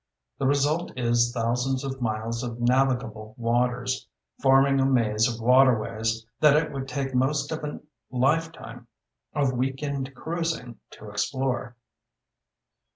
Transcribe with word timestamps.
The 0.39 0.47
result 0.47 0.91
is 0.97 1.31
thousands 1.31 1.83
of 1.83 2.01
miles 2.01 2.41
of 2.41 2.59
navigable 2.59 3.35
waters, 3.37 4.07
forming 4.41 4.79
a 4.79 4.85
maze 4.87 5.31
of 5.31 5.39
waterways 5.39 6.25
that 6.39 6.57
it 6.57 6.71
would 6.71 6.87
take 6.87 7.13
most 7.13 7.51
of 7.51 7.63
a 7.63 7.79
lifetime 8.09 8.87
of 9.35 9.53
weekend 9.53 10.15
cruising 10.15 10.79
to 10.93 11.11
explore. 11.11 11.75